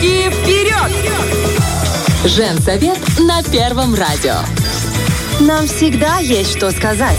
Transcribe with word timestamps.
Девочки, 0.00 0.30
вперед! 0.30 0.92
Женсовет 2.24 2.98
на 3.20 3.42
Первом 3.42 3.94
радио. 3.94 4.34
Нам 5.40 5.66
всегда 5.66 6.18
есть 6.18 6.56
что 6.56 6.70
сказать. 6.70 7.18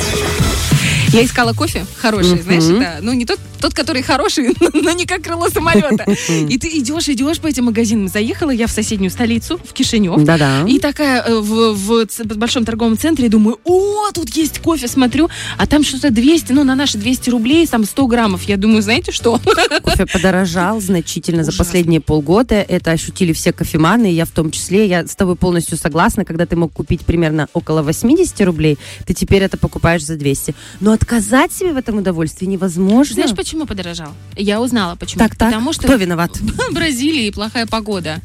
Я 1.10 1.24
искала 1.24 1.54
кофе 1.54 1.86
хороший, 2.00 2.42
знаешь, 2.42 2.64
это, 2.64 2.98
ну, 3.02 3.14
не 3.14 3.26
тот, 3.26 3.40
тот, 3.60 3.74
который 3.74 4.02
хороший, 4.02 4.56
но 4.74 4.92
не 4.92 5.06
как 5.06 5.22
крыло 5.24 5.50
самолета. 5.50 6.04
И 6.30 6.58
ты 6.58 6.68
идешь, 6.80 7.10
идешь 7.10 7.40
по 7.40 7.48
этим 7.48 7.66
магазинам. 7.66 8.08
Заехала 8.08 8.52
я 8.52 8.68
в 8.68 8.72
соседнюю 8.72 9.12
столицу, 9.12 9.60
в 9.64 9.74
Кишинев. 9.74 10.24
Да-да. 10.24 10.64
И 10.68 10.80
такая 10.80 11.24
э, 11.24 11.40
в, 11.40 11.74
в 11.74 12.06
ц- 12.08 12.24
большом 12.24 12.66
торговом 12.66 12.98
центре 12.98 13.30
думаю, 13.30 13.60
о, 13.64 14.12
тут 14.14 14.30
есть 14.36 14.60
кофе, 14.60 14.88
смотрю, 14.88 15.30
а 15.58 15.68
там 15.68 15.84
что-то 15.84 16.10
200, 16.10 16.52
ну, 16.54 16.64
на 16.64 16.76
наши 16.76 16.98
200 16.98 17.30
рублей, 17.30 17.66
там 17.68 17.84
100 17.86 18.08
граммов. 18.08 18.44
Я 18.44 18.58
думаю, 18.58 18.82
знаете 18.82 19.12
что? 19.12 19.40
Кофе 19.84 20.06
подорожал 20.06 20.80
значительно 20.82 21.44
за 21.44 21.50
Ужасно. 21.50 21.66
последние 21.66 22.02
полгода. 22.02 22.56
Это 22.56 22.92
ощутили 22.92 23.34
все 23.34 23.54
кофеманы, 23.54 24.12
я 24.12 24.26
в 24.26 24.32
том 24.32 24.52
числе. 24.52 24.88
Я 24.88 25.06
с 25.06 25.16
тобой 25.16 25.36
полностью 25.36 25.78
согласна. 25.78 26.26
Когда 26.26 26.46
ты 26.46 26.56
мог 26.56 26.72
купить 26.74 27.02
примерно 27.06 27.48
около 27.54 27.82
80 27.82 28.40
рублей, 28.42 28.78
ты 29.06 29.14
теперь 29.14 29.44
это 29.44 29.58
покупаешь 29.58 30.06
за 30.06 30.16
200. 30.16 30.56
Но 30.80 30.92
отказать 30.92 31.52
себе 31.52 31.74
в 31.74 31.78
этом 31.78 31.98
удовольствии 31.98 32.46
невозможно. 32.46 33.14
Знаешь, 33.14 33.32
почему 33.48 33.66
подорожал? 33.66 34.10
Я 34.36 34.60
узнала, 34.60 34.96
почему. 34.96 35.20
так, 35.20 35.34
так, 35.38 35.48
Потому 35.52 35.72
что 35.72 35.84
кто 35.84 35.96
виноват? 35.96 36.32
в 36.70 36.74
Бразилии 36.74 37.30
плохая 37.30 37.66
погода. 37.66 38.20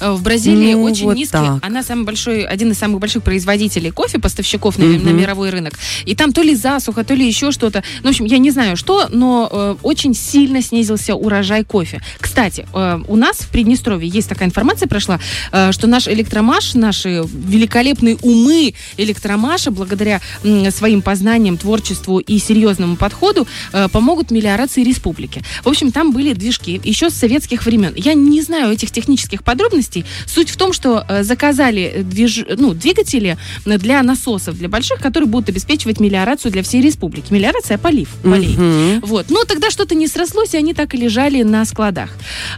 Э, 0.00 0.12
В 0.12 0.22
Бразилии 0.22 0.74
Ну, 0.74 0.84
очень 0.84 1.06
вот 1.06 1.16
низкий. 1.16 1.32
так. 1.32 1.58
Она 1.66 1.82
самый 1.82 2.04
большой, 2.04 2.44
один 2.44 2.70
из 2.70 2.78
самых 2.78 3.00
больших 3.00 3.24
производителей 3.24 3.90
кофе, 3.90 4.20
поставщиков 4.20 4.78
на, 4.78 4.84
Мгм. 4.84 5.04
на 5.04 5.10
мировой 5.10 5.50
рынок. 5.50 5.72
И 6.04 6.14
там 6.14 6.32
то 6.32 6.42
ли 6.42 6.54
засуха, 6.54 7.02
то 7.02 7.14
ли 7.14 7.26
еще 7.26 7.50
что-то. 7.50 7.82
Ну, 8.04 8.06
в 8.06 8.10
общем, 8.10 8.26
я 8.26 8.38
не 8.38 8.52
знаю 8.52 8.76
что, 8.76 9.08
но 9.10 9.48
э, 9.50 9.74
очень 9.82 10.14
сильно 10.14 10.62
снизился 10.62 11.16
урожай 11.16 11.64
кофе. 11.64 12.00
Кстати, 12.20 12.64
э, 12.72 13.00
у 13.08 13.16
нас 13.16 13.38
в 13.38 13.48
Приднестровье 13.48 14.08
есть 14.08 14.28
такая 14.28 14.46
информация 14.48 14.86
прошла, 14.86 15.18
э, 15.50 15.72
что 15.72 15.88
наш 15.88 16.06
электромаш, 16.06 16.74
наши 16.74 17.24
великолепные 17.34 18.16
умы 18.22 18.74
электромаша, 18.96 19.72
благодаря 19.72 20.20
м, 20.44 20.70
своим 20.70 21.02
познаниям, 21.02 21.56
творчеству 21.58 22.20
и 22.20 22.38
серьезному 22.38 22.94
подходу, 22.94 23.48
э, 23.72 23.88
помогут 23.88 24.30
мелиорации 24.68 24.82
республики. 24.82 25.42
В 25.64 25.68
общем, 25.68 25.92
там 25.92 26.12
были 26.12 26.32
движки 26.34 26.80
еще 26.84 27.10
с 27.10 27.14
советских 27.14 27.64
времен. 27.64 27.92
Я 27.96 28.14
не 28.14 28.42
знаю 28.42 28.72
этих 28.72 28.90
технических 28.90 29.42
подробностей. 29.42 30.04
Суть 30.26 30.50
в 30.50 30.56
том, 30.56 30.72
что 30.72 31.04
э, 31.08 31.22
заказали 31.22 32.02
движ... 32.04 32.44
ну, 32.56 32.74
двигатели 32.74 33.36
для 33.64 34.02
насосов, 34.02 34.58
для 34.58 34.68
больших, 34.68 35.00
которые 35.00 35.28
будут 35.28 35.48
обеспечивать 35.48 36.00
мелиорацию 36.00 36.52
для 36.52 36.62
всей 36.62 36.82
республики. 36.82 37.32
Мелиорация 37.32 37.78
полив 37.78 38.08
полей. 38.22 38.56
Мгм. 38.56 39.00
Вот. 39.00 39.30
Но 39.30 39.44
тогда 39.44 39.70
что-то 39.70 39.94
не 39.94 40.08
срослось, 40.08 40.54
и 40.54 40.58
они 40.58 40.74
так 40.74 40.94
и 40.94 40.98
лежали 40.98 41.42
на 41.42 41.64
складах. 41.64 42.10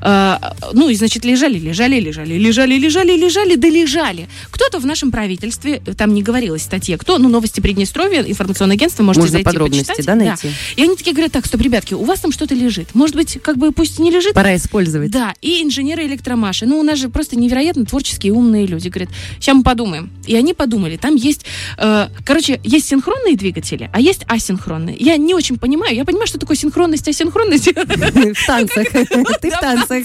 Э, 0.02 0.36
ну, 0.72 0.88
и, 0.88 0.94
значит, 0.94 1.24
лежали, 1.24 1.58
лежали, 1.58 2.00
лежали, 2.00 2.34
лежали, 2.34 2.74
лежали, 2.74 3.16
лежали, 3.16 3.56
да 3.56 3.68
лежали. 3.68 4.28
Кто-то 4.50 4.78
в 4.80 4.86
нашем 4.86 5.10
правительстве, 5.10 5.82
э, 5.86 5.94
там 5.94 6.14
не 6.14 6.22
говорилось 6.22 6.62
статье, 6.62 6.96
кто, 6.96 7.18
ну, 7.18 7.28
новости 7.28 7.60
Приднестровья, 7.60 8.22
информационное 8.22 8.76
агентство, 8.76 9.02
можете 9.02 9.22
Можно 9.22 9.32
зайти 9.32 9.44
подробности, 9.44 9.86
почитать. 9.88 10.06
да, 10.06 10.14
найти? 10.14 10.50
И 10.76 10.82
они 10.82 10.96
такие 10.96 11.12
говорят, 11.12 11.32
так, 11.32 11.46
стоп, 11.46 11.60
ребятки, 11.60 11.94
у 12.00 12.04
вас 12.04 12.20
там 12.20 12.32
что-то 12.32 12.54
лежит. 12.54 12.94
Может 12.94 13.14
быть, 13.14 13.38
как 13.42 13.58
бы 13.58 13.72
пусть 13.72 13.98
не 13.98 14.10
лежит, 14.10 14.32
Пора 14.32 14.56
использовать. 14.56 15.10
да, 15.10 15.34
и 15.42 15.62
инженеры 15.62 16.06
электромаши. 16.06 16.66
Ну, 16.66 16.78
у 16.78 16.82
нас 16.82 16.98
же 16.98 17.10
просто 17.10 17.36
невероятно 17.38 17.84
творческие 17.84 18.32
умные 18.32 18.66
люди. 18.66 18.88
Говорят, 18.88 19.10
сейчас 19.38 19.54
мы 19.54 19.62
подумаем. 19.62 20.10
И 20.26 20.34
они 20.34 20.54
подумали. 20.54 20.96
Там 20.96 21.14
есть, 21.14 21.44
э, 21.76 22.08
короче, 22.24 22.60
есть 22.64 22.88
синхронные 22.88 23.36
двигатели, 23.36 23.90
а 23.92 24.00
есть 24.00 24.24
асинхронные. 24.26 24.96
Я 24.98 25.16
не 25.18 25.34
очень 25.34 25.58
понимаю. 25.58 25.94
Я 25.94 26.04
понимаю, 26.04 26.26
что 26.26 26.38
такое 26.38 26.56
синхронность, 26.56 27.06
асинхронность. 27.06 27.66
В 27.74 28.46
танцах. 28.46 28.86
Ты 29.40 29.50
в 29.50 29.58
танцах. 29.60 30.04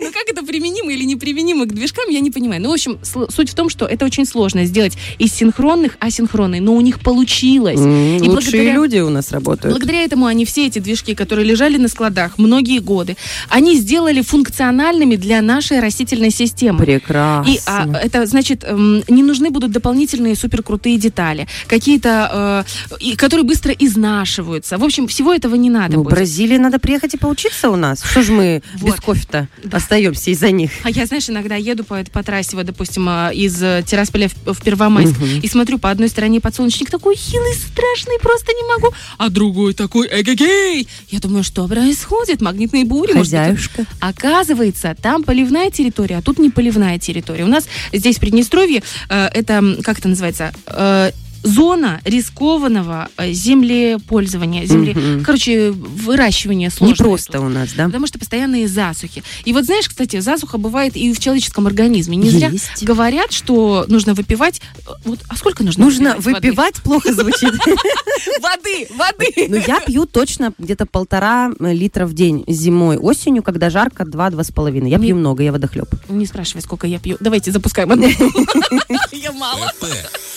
Ну, 0.00 0.12
как 0.12 0.28
это 0.28 0.42
применимо 0.44 0.92
или 0.92 1.04
неприменимо 1.04 1.66
к 1.66 1.72
движкам, 1.72 2.08
я 2.10 2.20
не 2.20 2.30
понимаю. 2.30 2.60
Ну, 2.62 2.70
в 2.70 2.72
общем, 2.72 2.98
суть 3.02 3.50
в 3.50 3.54
том, 3.54 3.68
что 3.68 3.86
это 3.86 4.04
очень 4.04 4.26
сложно 4.26 4.64
сделать 4.64 4.96
из 5.18 5.32
синхронных 5.32 5.96
асинхронные, 6.00 6.60
но 6.60 6.74
у 6.74 6.80
них 6.80 7.00
получилось. 7.00 7.78
Лучшие 8.26 8.72
люди 8.72 8.98
у 8.98 9.10
нас 9.10 9.30
работают. 9.30 9.72
Благодаря 9.72 10.02
этому 10.02 10.26
они 10.26 10.44
все 10.44 10.66
эти 10.66 10.78
движки, 10.78 11.14
которые 11.14 11.35
лежали 11.42 11.76
на 11.76 11.88
складах 11.88 12.38
многие 12.38 12.78
годы, 12.80 13.16
они 13.48 13.76
сделали 13.76 14.22
функциональными 14.22 15.16
для 15.16 15.42
нашей 15.42 15.80
растительной 15.80 16.30
системы. 16.30 16.84
Прекрасно. 16.84 17.50
И 17.50 17.58
а, 17.66 17.86
это 18.02 18.26
значит, 18.26 18.64
эм, 18.64 19.02
не 19.08 19.22
нужны 19.22 19.50
будут 19.50 19.70
дополнительные 19.72 20.36
суперкрутые 20.36 20.96
детали, 20.98 21.46
какие-то, 21.66 22.64
э, 22.90 22.96
и- 23.00 23.16
которые 23.16 23.44
быстро 23.44 23.72
изнашиваются. 23.72 24.78
В 24.78 24.84
общем, 24.84 25.06
всего 25.08 25.32
этого 25.34 25.54
не 25.54 25.70
надо 25.70 25.94
Ну, 25.94 26.00
в 26.00 26.04
будет. 26.04 26.14
Бразилии 26.14 26.56
надо 26.58 26.78
приехать 26.78 27.14
и 27.14 27.16
поучиться 27.18 27.70
у 27.70 27.76
нас. 27.76 28.02
Что 28.04 28.22
ж 28.22 28.28
мы 28.30 28.62
Вот. 28.76 28.92
без 28.94 29.00
кофе-то 29.00 29.48
Да. 29.64 29.76
остаемся 29.78 30.30
из-за 30.30 30.50
них? 30.50 30.70
А 30.84 30.90
я, 30.90 31.06
знаешь, 31.06 31.28
иногда 31.28 31.56
еду 31.56 31.84
по, 31.84 32.02
по 32.12 32.22
трассе, 32.22 32.56
вот, 32.56 32.66
допустим, 32.66 33.06
а, 33.08 33.30
из 33.32 33.62
э, 33.62 33.82
Тирасполя 33.86 34.28
в, 34.28 34.54
в 34.54 34.62
Первомайск, 34.62 35.18
Мгм. 35.18 35.40
и 35.42 35.48
смотрю, 35.48 35.78
по 35.78 35.90
одной 35.90 36.08
стороне 36.08 36.40
подсолнечник 36.40 36.90
такой 36.90 37.16
хилый, 37.16 37.54
страшный, 37.54 38.18
просто 38.20 38.52
не 38.52 38.62
могу, 38.74 38.94
а 39.18 39.28
другой 39.28 39.74
такой 39.74 40.06
эгегей. 40.08 40.88
Я 41.10 41.20
думаю, 41.26 41.44
что 41.44 41.66
происходит? 41.68 42.40
Магнитные 42.40 42.84
бури? 42.84 43.12
может 43.12 43.32
быть, 43.32 43.40
Хозяюшка. 43.40 43.84
Оказывается, 44.00 44.96
там 45.00 45.22
поливная 45.22 45.70
территория, 45.70 46.18
а 46.18 46.22
тут 46.22 46.38
не 46.38 46.50
поливная 46.50 46.98
территория. 46.98 47.44
У 47.44 47.48
нас 47.48 47.66
здесь 47.92 48.16
в 48.16 48.20
Приднестровье 48.20 48.82
э, 49.08 49.26
это, 49.32 49.76
как 49.82 49.98
это 49.98 50.08
называется, 50.08 50.52
э, 50.66 51.10
зона 51.46 52.00
рискованного 52.04 53.08
э, 53.16 53.32
землепользования, 53.32 54.66
земле, 54.66 54.94
Мгм. 54.94 55.24
короче, 55.24 55.70
выращивания 55.70 56.68
Не 56.68 56.70
сложного. 56.74 57.08
просто 57.10 57.40
у 57.40 57.48
нас, 57.48 57.70
да? 57.76 57.86
Потому 57.86 58.06
что 58.06 58.18
постоянные 58.18 58.68
засухи. 58.68 59.22
И 59.44 59.52
вот 59.52 59.64
знаешь, 59.64 59.88
кстати, 59.88 60.20
засуха 60.20 60.58
бывает 60.58 60.96
и 60.96 61.12
в 61.12 61.18
человеческом 61.20 61.66
организме. 61.66 62.16
Не 62.16 62.30
зря 62.30 62.48
Есть. 62.48 62.82
говорят, 62.84 63.32
что 63.32 63.84
нужно 63.88 64.14
выпивать. 64.14 64.60
э, 64.86 64.90
Вот, 65.04 65.20
а 65.28 65.36
сколько 65.36 65.62
нужно? 65.64 65.84
Нужно 65.84 66.16
воды? 66.18 66.34
выпивать, 66.50 66.76
плохо 66.82 67.12
звучит. 67.12 67.52
воды, 68.40 68.88
воды. 68.96 69.46
Ну, 69.48 69.56
я 69.66 69.80
пью 69.80 70.06
точно 70.06 70.52
где-то 70.58 70.86
полтора 70.86 71.50
э, 71.60 71.72
литра 71.72 72.06
в 72.06 72.14
день 72.14 72.44
зимой, 72.46 72.96
осенью, 72.96 73.42
когда 73.42 73.70
жарко, 73.70 74.04
два-два 74.04 74.42
с 74.44 74.50
половиной. 74.50 74.90
Я 74.90 74.98
Не- 74.98 75.06
пью 75.08 75.16
много, 75.16 75.42
я 75.42 75.52
водохлеб. 75.52 75.88
Не 76.08 76.26
спрашивай, 76.26 76.62
сколько 76.62 76.86
я 76.86 76.98
пью. 76.98 77.16
Давайте 77.20 77.52
запускаем. 77.52 77.86
Я 79.12 79.32
мало. 79.32 79.72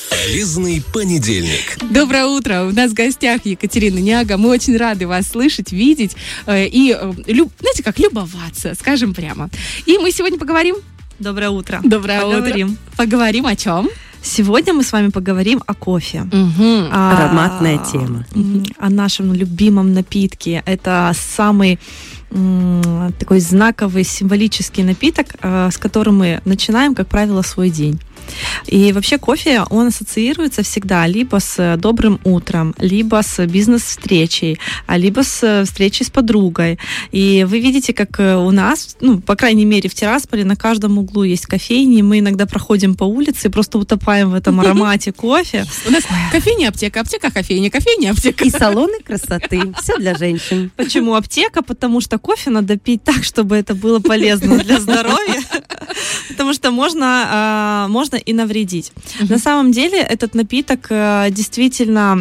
Полезный 0.09 0.81
понедельник. 0.99 1.77
Доброе 1.89 2.25
утро. 2.25 2.65
У 2.69 2.71
нас 2.73 2.91
в 2.91 2.93
гостях 2.93 3.45
Екатерина 3.45 3.99
Няга. 3.99 4.37
Мы 4.37 4.49
очень 4.49 4.75
рады 4.75 5.07
вас 5.07 5.29
слышать, 5.29 5.71
видеть 5.71 6.15
э, 6.45 6.65
и, 6.67 6.93
э, 6.93 7.13
люб- 7.27 7.53
знаете, 7.61 7.83
как 7.83 7.99
любоваться, 7.99 8.75
скажем 8.77 9.13
прямо. 9.13 9.49
И 9.85 9.97
мы 9.97 10.11
сегодня 10.11 10.37
поговорим. 10.37 10.75
Доброе 11.17 11.51
утро. 11.51 11.79
Доброе 11.83 12.21
Поговорим. 12.21 12.67
утро. 12.71 12.77
Поговорим 12.97 13.45
о 13.45 13.55
чем? 13.55 13.87
Сегодня 14.21 14.73
мы 14.73 14.83
с 14.83 14.91
вами 14.91 15.07
поговорим 15.09 15.63
о 15.65 15.73
кофе. 15.73 16.23
Мгм. 16.23 16.89
А, 16.91 17.15
Ароматная 17.17 17.77
тема. 17.89 18.25
О 18.77 18.89
нашем 18.89 19.33
любимом 19.33 19.93
напитке. 19.93 20.61
Это 20.65 21.13
самый 21.15 21.79
такой 23.17 23.39
знаковый 23.39 24.03
символический 24.03 24.83
напиток, 24.83 25.27
э, 25.41 25.69
с 25.71 25.77
которым 25.77 26.17
мы 26.19 26.41
начинаем, 26.45 26.93
как 26.93 27.07
правило, 27.07 27.41
свой 27.41 27.69
день. 27.71 27.99
И 28.67 28.91
вообще 28.93 29.17
кофе, 29.17 29.63
он 29.69 29.87
ассоциируется 29.87 30.63
всегда 30.63 31.07
либо 31.07 31.39
с 31.39 31.77
добрым 31.77 32.19
утром, 32.23 32.75
либо 32.77 33.21
с 33.23 33.45
бизнес-встречей, 33.45 34.59
а 34.85 34.97
либо 34.97 35.23
с 35.23 35.43
э, 35.43 35.65
встречей 35.65 36.05
с 36.05 36.09
подругой. 36.09 36.79
И 37.11 37.45
вы 37.47 37.59
видите, 37.59 37.93
как 37.93 38.19
э, 38.19 38.35
у 38.35 38.51
нас, 38.51 38.97
ну, 39.01 39.19
по 39.19 39.35
крайней 39.35 39.65
мере, 39.65 39.89
в 39.89 39.93
Тирасполе 39.93 40.45
на 40.45 40.55
каждом 40.55 40.97
углу 40.97 41.23
есть 41.23 41.45
кофейни. 41.45 42.01
Мы 42.01 42.19
иногда 42.19 42.45
проходим 42.45 42.95
по 42.95 43.03
улице 43.03 43.47
и 43.47 43.51
просто 43.51 43.77
утопаем 43.77 44.31
в 44.31 44.33
этом 44.33 44.59
аромате 44.59 45.11
кофе. 45.11 45.65
У 45.87 45.91
нас 45.91 46.03
кофейня, 46.31 46.69
аптека, 46.69 47.01
аптека, 47.01 47.31
кофейня, 47.31 47.69
кофейня, 47.69 48.11
аптека. 48.11 48.43
И 48.45 48.49
салоны 48.49 48.99
красоты. 49.03 49.73
Все 49.81 49.97
для 49.97 50.15
женщин. 50.15 50.71
Почему 50.75 51.15
аптека? 51.15 51.61
Потому 51.61 52.01
что 52.01 52.17
кофе 52.19 52.49
надо 52.49 52.77
пить 52.77 53.03
так, 53.03 53.23
чтобы 53.23 53.55
это 53.55 53.75
было 53.75 53.99
полезно 53.99 54.57
для 54.59 54.79
здоровья. 54.79 55.41
Потому 56.29 56.53
что 56.53 56.71
можно, 56.71 57.27
а, 57.29 57.87
можно 57.87 58.18
и 58.25 58.33
навредить. 58.33 58.91
На 59.29 59.37
самом 59.37 59.71
деле 59.71 59.97
этот 59.99 60.35
напиток 60.35 60.87
э, 60.89 61.27
действительно 61.31 62.17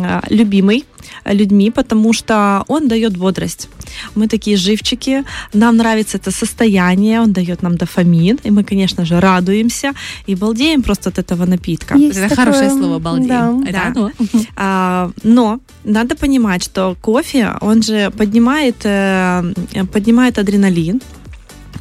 а, 0.00 0.22
любимый 0.30 0.84
людьми, 1.24 1.70
потому 1.70 2.12
что 2.12 2.64
он 2.68 2.88
дает 2.88 3.16
бодрость. 3.16 3.68
Мы 4.14 4.28
такие 4.28 4.56
живчики, 4.56 5.24
нам 5.54 5.76
нравится 5.76 6.18
это 6.18 6.30
состояние, 6.30 7.20
он 7.20 7.32
дает 7.32 7.62
нам 7.62 7.76
дофамин, 7.76 8.38
и 8.44 8.50
мы, 8.50 8.64
конечно 8.64 9.04
же, 9.04 9.20
радуемся 9.20 9.92
и 10.26 10.34
балдеем 10.34 10.82
просто 10.82 11.10
от 11.10 11.18
этого 11.18 11.46
напитка. 11.46 11.96
Есть 11.96 12.18
Это 12.18 12.28
такое, 12.28 12.44
хорошее 12.44 12.70
слово 12.70 12.98
«балдеем». 12.98 13.64
да. 13.64 13.70
Это 13.70 13.72
Да. 13.72 13.86
оно. 13.86 14.10
А, 14.56 15.10
но 15.22 15.60
надо 15.84 16.16
понимать, 16.16 16.62
что 16.64 16.96
кофе, 17.00 17.54
он 17.60 17.82
же 17.82 18.10
поднимает, 18.10 18.76
э, 18.84 19.42
поднимает 19.92 20.38
адреналин. 20.38 21.00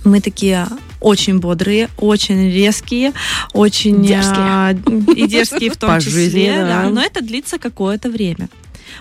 Мы 0.04 0.22
такие 0.22 0.68
очень 1.00 1.40
бодрые, 1.40 1.90
очень 1.98 2.52
резкие, 2.52 3.14
очень 3.54 4.04
Дерзкие. 4.04 4.36
а, 4.38 4.76
и 5.16 5.28
дерзкие 5.28 5.70
в 5.72 5.78
том 5.78 5.90
По 5.96 6.00
числе, 6.02 6.12
жизни, 6.12 6.50
да. 6.56 6.84
да. 6.84 6.90
но 6.90 7.02
это 7.02 7.22
длится 7.22 7.58
какое-то 7.58 8.10
время. 8.10 8.50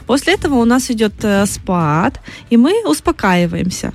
После 0.07 0.35
этого 0.35 0.57
у 0.57 0.65
нас 0.65 0.91
идет 0.91 1.13
э, 1.23 1.47
спад, 1.47 2.21
и 2.51 2.57
мы 2.57 2.83
успокаиваемся. 2.87 3.93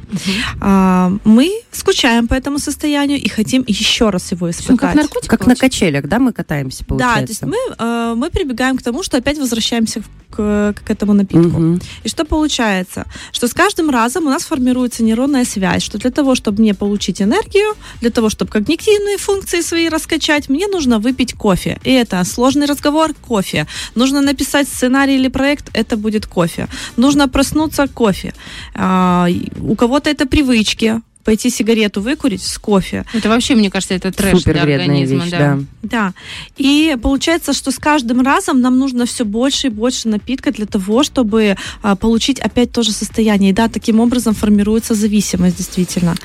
А, 0.62 1.12
мы 1.26 1.52
скучаем 1.72 2.28
по 2.28 2.34
этому 2.34 2.60
состоянию 2.60 3.20
и 3.20 3.28
хотим 3.30 3.64
еще 3.68 4.10
раз 4.10 4.32
его 4.32 4.48
Ну, 4.48 4.52
испытать. 4.52 4.80
как 4.80 4.96
наркотик 4.96 5.30
Как 5.30 5.40
на 5.42 5.46
получается? 5.56 5.62
качелях, 5.80 6.08
да, 6.08 6.20
мы 6.20 6.32
катаемся, 6.34 6.86
Да, 6.88 7.16
то 7.16 7.22
есть 7.22 7.40
получается? 7.42 7.46
мы, 7.46 7.58
э, 7.78 8.14
мы 8.16 8.30
прибегаем 8.30 8.78
к 8.78 8.82
тому, 8.82 9.04
что 9.04 9.18
опять 9.18 9.38
возвращаемся 9.38 10.02
к, 10.32 10.74
к 10.86 10.90
этому 10.90 11.14
напитку. 11.14 11.60
Мгм. 11.60 11.82
И 12.04 12.10
что 12.10 12.26
получается? 12.26 13.06
Что 13.32 13.48
с 13.48 13.54
каждым 13.54 13.90
разом 13.90 14.26
у 14.28 14.30
нас 14.30 14.44
формируется 14.44 15.04
нейронная 15.04 15.46
связь, 15.46 15.84
что 15.84 15.98
для 15.98 16.12
того, 16.12 16.36
чтобы 16.36 16.62
мне 16.62 16.74
получить 16.74 17.22
энергию, 17.22 17.76
для 18.02 18.10
того, 18.10 18.30
чтобы 18.30 18.52
когнитивные 18.52 19.18
функции 19.18 19.62
свои 19.62 19.90
раскачать, 19.90 20.50
мне 20.50 20.68
нужно 20.68 21.00
выпить 21.00 21.34
кофе. 21.34 21.78
И 21.84 21.92
это 21.92 22.24
сложный 22.24 22.66
разговор– 22.66 23.14
кофе. 23.28 23.68
Нужно 23.96 24.22
написать 24.22 24.68
сценарий 24.68 25.16
или 25.16 25.30
проект– 25.30 25.70
это 25.74 25.98
будет 25.98 26.26
кофе. 26.26 26.68
Нужно 26.98 27.28
проснуться– 27.28 27.88
кофе. 27.94 28.34
А, 28.76 29.28
у 29.60 29.76
кого-то 29.76 30.10
это 30.10 30.26
привычки, 30.26 31.02
пойти 31.24 31.50
сигарету 31.50 32.02
выкурить 32.02 32.44
с 32.44 32.58
кофе. 32.58 33.06
Это 33.14 33.30
вообще, 33.30 33.56
мне 33.56 33.70
кажется, 33.70 33.94
это 33.96 34.12
трэш 34.12 34.40
Супер 34.40 34.54
для 34.54 34.62
организма. 34.64 35.24
вещь, 35.24 35.32
да. 35.32 35.38
да. 35.40 35.60
Да. 35.84 36.14
И 36.58 36.96
получается, 37.02 37.54
что 37.54 37.72
с 37.72 37.78
каждым 37.78 38.22
разом 38.22 38.62
нам 38.62 38.78
нужно 38.80 39.06
все 39.06 39.26
больше 39.26 39.68
и 39.68 39.70
больше 39.70 40.08
напитка 40.08 40.52
для 40.52 40.66
того, 40.66 41.04
чтобы 41.04 41.58
а, 41.82 41.96
получить 41.96 42.40
опять 42.40 42.72
то 42.72 42.84
же 42.84 42.92
состояние. 42.92 43.52
И 43.52 43.54
да, 43.54 43.68
таким 43.68 44.00
образом 44.00 44.34
формируется 44.34 44.94
зависимость, 44.96 45.58
действительно. 45.58 46.16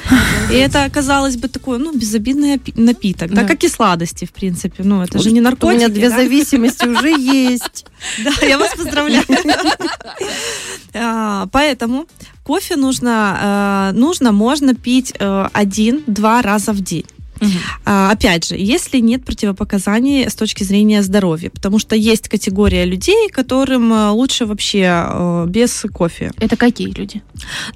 И 0.51 0.55
это, 0.55 0.89
казалось 0.93 1.37
бы, 1.37 1.49
такой, 1.49 1.79
ну, 1.79 1.93
безобидный 1.93 2.61
напиток, 2.77 3.31
да, 3.31 3.43
Да. 3.43 3.49
как 3.49 3.65
и 3.65 3.69
сладости, 3.69 4.25
в 4.25 4.33
принципе. 4.33 4.83
Ну, 4.83 5.03
это 5.03 5.19
же 5.19 5.31
не 5.33 5.41
У 5.41 5.45
наркотики. 5.45 5.77
меня 5.79 5.89
две 5.89 6.09
да? 6.11 6.17
зависимости 6.17 6.87
уже 6.87 7.09
есть. 7.11 7.87
Да, 8.25 8.47
я 8.47 8.59
вас 8.59 8.75
поздравляю. 8.77 9.25
А, 10.95 11.47
Поэтому 11.53 12.07
кофе 12.47 12.77
нужно, 12.77 13.91
э, 13.93 13.99
нужно, 13.99 14.33
можно 14.33 14.75
пить 14.75 15.13
э, 15.19 15.49
один-два 15.53 16.43
раза 16.43 16.73
в 16.73 16.81
день. 16.81 17.05
Мгм. 17.41 17.53
А, 17.85 18.11
Опять 18.11 18.49
же, 18.49 18.55
если 18.57 18.99
нет 19.01 19.25
противопоказаний 19.25 20.29
с 20.29 20.35
точки 20.35 20.65
зрения 20.65 21.03
здоровья, 21.03 21.51
потому 21.51 21.79
что 21.79 21.95
есть 21.97 22.29
категория 22.29 22.85
людей, 22.85 23.29
которым 23.31 23.93
э, 23.93 24.11
лучше 24.11 24.47
вообще 24.47 25.05
э, 25.07 25.45
без 25.49 25.85
кофе. 25.93 26.33
Это 26.39 26.57
какие 26.57 26.89
люди? 26.91 27.23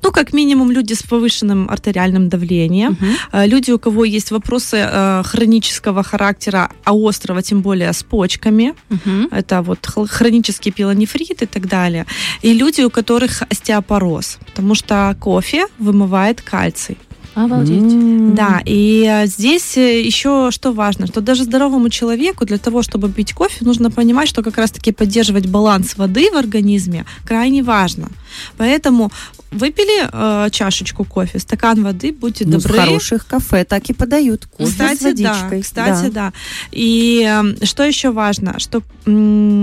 Ну, 0.03 0.11
как 0.13 0.33
минимум, 0.33 0.71
люди 0.71 0.95
с 0.95 1.03
повышенным 1.03 1.69
артериальным 1.71 2.29
давлением, 2.29 2.97
э, 3.33 3.47
люди, 3.47 3.71
у 3.73 3.79
кого 3.79 4.05
есть 4.05 4.31
вопросы 4.31 4.89
хронического 5.25 6.03
характера, 6.03 6.71
а 6.85 6.93
острого 6.95 7.43
тем 7.43 7.61
более 7.63 7.93
с 7.93 8.03
почками, 8.03 8.75
Мгм. 8.89 9.29
это 9.31 9.63
вот 9.63 9.87
хронический 10.11 10.71
пилонефрит 10.71 11.43
и 11.43 11.47
так 11.47 11.67
далее. 11.69 12.07
И 12.43 12.53
люди, 12.55 12.83
у 12.83 12.91
которых 12.91 13.43
остеопороз, 13.51 14.39
потому 14.47 14.75
что 14.75 15.17
кофе 15.21 15.67
вымывает 15.79 16.41
кальций. 16.41 16.97
Обалдеть. 17.35 18.35
Да, 18.35 18.61
и 18.65 19.05
э, 19.09 19.27
здесь 19.27 19.77
э, 19.77 20.01
еще 20.03 20.51
что 20.51 20.73
важно, 20.73 21.07
что 21.07 21.21
даже 21.21 21.45
здоровому 21.45 21.89
человеку 21.89 22.45
для 22.45 22.59
того, 22.59 22.83
чтобы 22.83 23.09
пить 23.11 23.33
кофе, 23.33 23.65
нужно 23.65 23.91
понимать, 23.91 24.29
что 24.29 24.43
как 24.43 24.57
раз-таки 24.59 24.93
поддерживать 24.93 25.47
баланс 25.47 25.97
воды 25.97 26.31
в 26.33 26.37
организме 26.37 27.05
крайне 27.25 27.63
важно. 27.63 28.09
Поэтому 28.57 29.11
выпили 29.53 30.09
э, 30.13 30.51
чашечку 30.51 31.05
кофе, 31.05 31.39
стакан 31.39 31.83
воды, 31.85 32.13
будьте 32.13 32.45
Ну, 32.47 32.59
в 32.59 32.63
добры. 32.63 32.79
хороших 32.81 33.27
кафе 33.27 33.65
так 33.65 33.89
и 33.91 33.93
подают. 33.93 34.47
Кофе 34.47 34.71
Кстати, 34.71 34.99
с 34.99 35.03
водичкой. 35.03 35.59
да. 35.59 35.63
Кстати, 35.63 36.11
да. 36.11 36.33
И 36.73 37.25
э, 37.61 37.65
что 37.65 37.85
еще 37.85 38.11
важно, 38.11 38.59
что 38.59 38.83
м, 39.07 39.63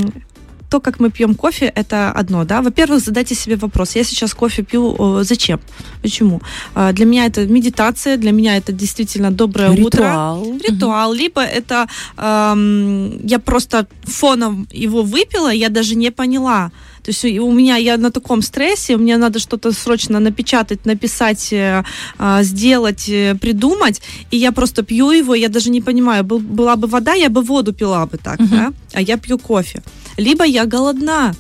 то, 0.70 0.80
как 0.80 1.00
мы 1.00 1.10
пьем 1.10 1.36
кофе, 1.36 1.72
это 1.76 2.12
одно, 2.12 2.44
да. 2.46 2.62
Во-первых, 2.62 3.00
задайте 3.00 3.36
себе 3.36 3.56
вопрос: 3.56 3.96
я 3.96 4.04
сейчас 4.04 4.34
кофе 4.34 4.64
пью, 4.64 4.96
э, 5.20 5.24
зачем? 5.24 5.60
Почему? 6.02 6.42
Э, 6.76 6.92
Для 6.94 7.06
меня 7.06 7.26
это 7.26 7.46
медитация, 7.48 8.18
для 8.18 8.32
меня 8.32 8.58
это 8.58 8.72
действительно 8.72 9.32
доброе 9.32 9.72
утро 9.72 10.04
Ритуал. 10.04 10.54
ритуал, 10.70 11.14
либо 11.14 11.42
это 11.42 11.88
эм, 12.18 13.26
я 13.28 13.40
просто 13.40 13.88
фоном 14.04 14.68
его 14.72 15.04
выпила, 15.04 15.52
я 15.54 15.70
даже 15.70 15.96
не 15.96 16.12
поняла. 16.12 16.72
То 17.08 17.12
есть 17.12 17.40
у 17.40 17.52
меня 17.52 17.78
я 17.78 17.98
на 17.98 18.12
таком 18.12 18.42
стрессе, 18.42 18.98
мне 18.98 19.18
надо 19.18 19.40
что-то 19.40 19.72
срочно 19.72 20.20
напечатать, 20.20 20.86
написать, 20.86 21.54
э, 21.54 21.84
э, 22.20 22.44
сделать, 22.44 23.10
э, 23.10 23.36
придумать, 23.36 24.02
и 24.32 24.38
я 24.38 24.52
просто 24.52 24.84
пью 24.84 25.12
его, 25.12 25.36
я 25.36 25.48
даже 25.48 25.70
не 25.70 25.82
понимаю, 25.82 26.24
был, 26.26 26.40
была 26.40 26.76
бы 26.76 26.88
вода, 26.88 27.14
я 27.14 27.30
бы 27.30 27.42
воду 27.42 27.72
пила 27.72 28.06
бы 28.06 28.18
так, 28.18 28.40
Мгм. 28.40 28.50
да, 28.50 28.74
а 28.94 29.02
я 29.02 29.18
пью 29.18 29.38
кофе. 29.38 29.82
Либо 30.18 30.44
я 30.44 30.66
голодна, 30.66 31.34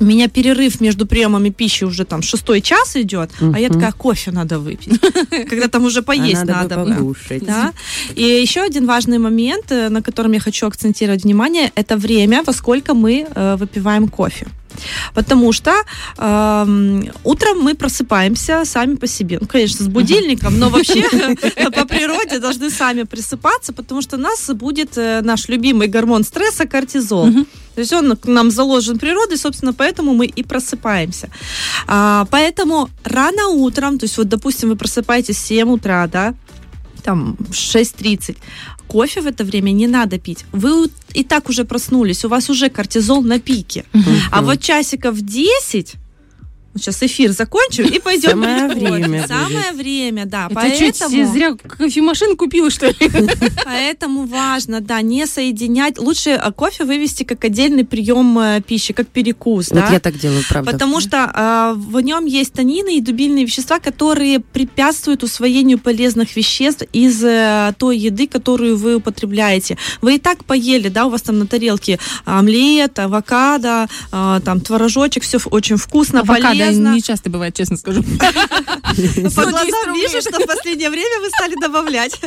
у 0.00 0.04
меня 0.04 0.28
перерыв 0.28 0.80
между 0.80 1.06
приемами 1.06 1.50
пищи 1.50 1.84
уже 1.84 2.04
там 2.04 2.22
шестой 2.22 2.60
час 2.62 2.96
идет, 2.96 3.30
а 3.54 3.60
я 3.60 3.68
такая, 3.68 3.92
кофе 3.92 4.30
надо 4.30 4.58
выпить, 4.58 4.98
когда 5.50 5.68
там 5.68 5.84
уже 5.84 6.00
А 6.00 6.02
поесть 6.02 6.44
надо, 6.44 6.76
надо. 6.76 7.14
Да. 7.42 7.72
И 8.14 8.22
еще 8.22 8.62
один 8.62 8.86
важный 8.86 9.18
момент, 9.18 9.72
э, 9.72 9.90
на 9.90 10.00
котором 10.00 10.32
я 10.32 10.40
хочу 10.40 10.66
акцентировать 10.66 11.24
внимание, 11.24 11.70
это 11.74 11.98
время, 11.98 12.42
во 12.46 12.52
сколько 12.54 12.94
мы 12.94 13.26
выпиваем 13.58 14.08
кофе. 14.08 14.46
Потому 15.14 15.52
что 15.52 15.72
эм, 16.18 17.10
утром 17.24 17.60
мы 17.60 17.74
просыпаемся 17.74 18.64
сами 18.64 18.96
по 18.96 19.06
себе. 19.06 19.38
Ну, 19.40 19.46
конечно, 19.46 19.84
с 19.84 19.88
будильником, 19.88 20.58
но 20.58 20.68
вообще 20.68 21.02
по 21.70 21.86
природе 21.86 22.38
должны 22.38 22.70
сами 22.70 23.04
просыпаться, 23.04 23.72
потому 23.72 24.02
что 24.02 24.16
у 24.16 24.20
нас 24.20 24.50
будет 24.50 24.98
э, 24.98 25.20
наш 25.22 25.48
любимый 25.48 25.88
гормон 25.88 26.24
стресса 26.24 26.66
кортизол. 26.66 27.26
То 27.74 27.80
есть 27.80 27.92
он 27.92 28.16
к 28.16 28.26
нам 28.26 28.50
заложен 28.50 28.98
природой, 28.98 29.36
собственно, 29.36 29.74
поэтому 29.74 30.14
мы 30.14 30.24
и 30.24 30.42
просыпаемся. 30.42 31.28
А, 31.86 32.26
поэтому 32.30 32.88
рано 33.04 33.48
утром, 33.48 33.98
то 33.98 34.04
есть 34.04 34.16
вот, 34.16 34.28
допустим, 34.28 34.70
вы 34.70 34.76
просыпаетесь 34.76 35.36
в 35.36 35.46
7 35.46 35.68
утра, 35.68 36.06
да, 36.06 36.34
там 37.02 37.36
в 37.38 37.52
6.30, 37.52 38.36
кофе 38.88 39.20
в 39.20 39.26
это 39.26 39.44
время 39.44 39.72
не 39.72 39.86
надо 39.86 40.18
пить. 40.18 40.44
Вы 40.52 40.88
и 41.14 41.24
так 41.24 41.48
уже 41.48 41.64
проснулись, 41.64 42.24
у 42.24 42.28
вас 42.28 42.50
уже 42.50 42.68
кортизол 42.68 43.22
на 43.22 43.38
пике. 43.38 43.84
А 44.30 44.42
вот 44.42 44.60
часиков 44.60 45.20
10, 45.20 45.94
вот 46.76 46.82
сейчас 46.82 47.02
эфир 47.02 47.32
закончим 47.32 47.86
и 47.86 47.98
пойдем 47.98 48.30
Самое 48.30 48.68
время. 48.68 49.26
Самое 49.26 49.72
время, 49.72 50.26
да. 50.26 50.48
Это 50.50 50.76
чуть 50.76 50.98
Поэтому... 51.00 51.32
зря 51.32 51.54
кофемашину 51.54 52.36
купила, 52.36 52.70
что 52.70 52.86
ли? 52.86 52.96
Поэтому 53.64 54.26
важно, 54.26 54.80
да, 54.80 55.00
не 55.00 55.26
соединять. 55.26 55.98
Лучше 55.98 56.30
э, 56.30 56.52
кофе 56.52 56.84
вывести 56.84 57.24
как 57.24 57.44
отдельный 57.44 57.84
прием 57.84 58.38
э, 58.38 58.60
пищи, 58.60 58.92
как 58.92 59.08
перекус, 59.08 59.70
Вот 59.70 59.80
да. 59.80 59.88
я 59.92 60.00
так 60.00 60.18
делаю, 60.18 60.42
правда. 60.48 60.70
Потому 60.70 61.00
что 61.00 61.16
э, 61.34 61.74
в 61.76 62.00
нем 62.00 62.26
есть 62.26 62.52
танины 62.52 62.98
и 62.98 63.00
дубильные 63.00 63.44
вещества, 63.44 63.78
которые 63.78 64.40
препятствуют 64.40 65.22
усвоению 65.22 65.78
полезных 65.78 66.36
веществ 66.36 66.82
из 66.92 67.22
э, 67.24 67.72
той 67.78 67.96
еды, 67.96 68.26
которую 68.26 68.76
вы 68.76 68.96
употребляете. 68.96 69.78
Вы 70.02 70.16
и 70.16 70.18
так 70.18 70.44
поели, 70.44 70.88
да, 70.88 71.06
у 71.06 71.10
вас 71.10 71.22
там 71.22 71.38
на 71.38 71.46
тарелке 71.46 71.98
омлет, 72.24 72.98
авокадо, 72.98 73.88
э, 74.12 74.40
там 74.44 74.60
творожочек, 74.60 75.22
все 75.22 75.38
очень 75.50 75.76
вкусно, 75.76 76.20
Авокадо 76.20 76.65
полезно. 76.66 76.94
не 76.94 77.02
часто 77.02 77.30
бывает, 77.30 77.54
честно 77.54 77.76
скажу. 77.76 78.02
По 78.86 78.94
110 79.30 79.34
глазам 79.34 79.94
вижу, 79.94 80.20
что 80.20 80.38
в 80.40 80.46
последнее 80.46 80.90
время 80.90 81.20
вы 81.20 81.28
стали 81.30 81.54
добавлять. 81.60 82.20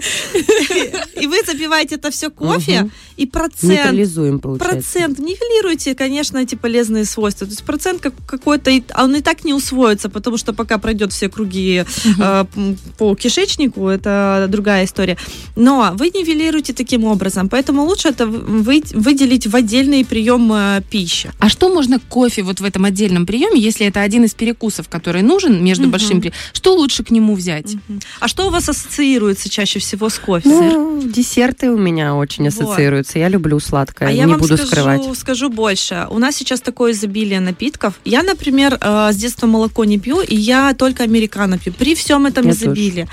И 1.22 1.28
вы 1.28 1.38
запиваете 1.46 1.96
это 1.96 2.12
все 2.12 2.30
кофе, 2.30 2.89
и 3.18 3.25
процент 3.25 3.63
Нейтрализуем, 3.63 4.39
получается. 4.39 4.75
процент 4.94 5.20
нивелируете, 5.20 5.96
конечно, 5.96 6.38
эти 6.38 6.56
полезные 6.56 7.06
свойства. 7.06 7.46
То 7.48 7.51
есть 7.51 7.63
процент 7.63 8.01
как- 8.01 8.13
какой-то, 8.25 8.72
а 8.94 9.04
он 9.04 9.16
и 9.16 9.22
так 9.22 9.44
не 9.46 9.54
усвоится, 9.54 10.10
потому 10.10 10.38
что 10.38 10.54
пока 10.54 10.78
пройдет 10.78 11.12
все 11.13 11.30
круги 11.30 11.84
м, 12.18 12.78
по 12.98 13.16
кишечнику, 13.16 13.88
это 13.88 14.46
другая 14.50 14.86
история. 14.86 15.18
Но 15.56 15.92
вы 15.96 16.10
нивелируете 16.10 16.74
таким 16.74 17.04
образом, 17.06 17.50
поэтому 17.50 17.84
лучше 17.84 18.10
это 18.10 18.25
вы- 18.25 18.84
выделить 18.94 19.48
в 19.48 19.56
отдельный 19.56 20.06
прием 20.06 20.51
э, 20.54 20.82
пищи. 20.89 21.32
А 21.39 21.50
что 21.50 21.70
можно 21.74 22.00
кофе 22.00 22.44
вот 22.44 22.60
в 22.62 22.63
этом 22.66 22.86
отдельном 22.86 23.25
приеме, 23.25 23.60
если 23.60 23.86
это 23.88 24.01
один 24.01 24.24
из 24.24 24.34
перекусов, 24.34 24.88
который 24.89 25.22
нужен 25.22 25.63
между 25.63 25.88
большим 25.89 26.22
Что 26.53 26.75
лучше 26.75 27.03
к 27.03 27.12
нему 27.12 27.36
взять? 27.36 27.75
А 28.20 28.27
что 28.27 28.48
у 28.48 28.50
вас 28.50 28.70
ассоциируется 28.70 29.50
чаще 29.50 29.79
всего 29.79 30.10
с 30.10 30.20
кофе? 30.20 30.50
Ну, 30.50 31.01
десерты 31.01 31.72
у 31.72 31.77
меня 31.77 32.15
очень 32.15 32.44
Вот. 32.50 32.53
ассоциируются. 32.53 33.20
Я 33.20 33.29
люблю 33.29 33.60
сладкое, 33.60 34.10
А 34.10 34.12
я 34.12 34.25
не 34.25 34.32
вам 34.32 34.41
буду 34.41 34.58
скажу, 34.58 34.68
скрывать. 34.72 35.18
скажу 35.18 35.50
больше. 35.50 36.08
У 36.10 36.20
нас 36.20 36.36
сейчас 36.36 36.62
такое 36.62 36.91
изобилие 36.91 37.39
напитков. 37.39 37.94
Я, 38.06 38.24
например, 38.24 38.77
э, 38.79 39.12
с 39.12 39.15
детства 39.15 39.48
молоко 39.48 39.86
не 39.86 39.98
пью, 40.00 40.22
и 40.22 40.36
я 40.36 40.74
только 40.74 41.03
американо 41.03 41.58
пью. 41.58 41.74
При 41.74 41.96
всем 41.96 42.25
этом 42.25 42.46
Я 42.46 42.51
изобилии. 42.51 43.08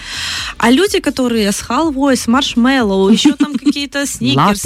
А 0.59 0.71
люди, 0.71 1.01
которые 1.01 1.53
с 1.53 1.61
халвой, 1.61 2.17
с 2.17 2.27
маршмеллоу, 2.27 3.09
еще 3.11 3.33
там 3.33 3.53
какие 3.53 3.87
какие-то 3.87 4.07
сникерс. 4.07 4.63